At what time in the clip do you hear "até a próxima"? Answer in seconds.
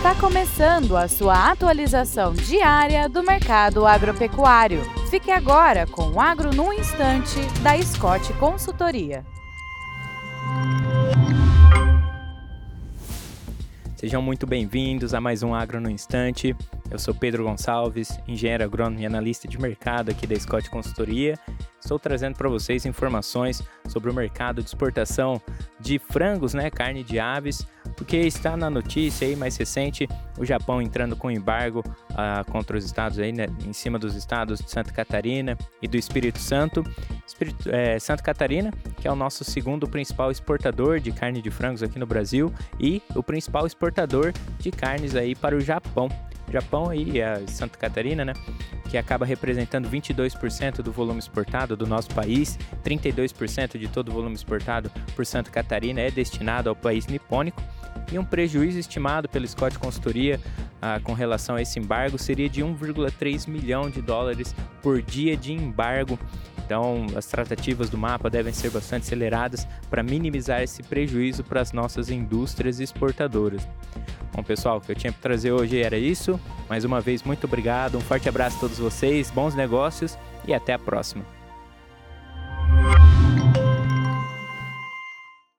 80.54-81.39